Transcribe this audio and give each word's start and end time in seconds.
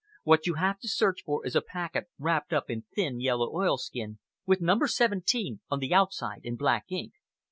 What 0.23 0.47
you 0.47 0.55
have 0.55 0.79
to 0.79 0.87
search 0.87 1.21
for 1.23 1.45
is 1.45 1.55
a 1.55 1.61
packet 1.61 2.07
wrapped 2.17 2.53
up 2.53 2.71
in 2.71 2.85
thin 2.95 3.19
yellow 3.19 3.55
oilskin, 3.55 4.17
with 4.47 4.59
'Number 4.59 4.87
17' 4.87 5.59
on 5.69 5.77
the 5.77 5.93
outside 5.93 6.41
in 6.43 6.55
black 6.55 6.85
ink." 6.89 7.13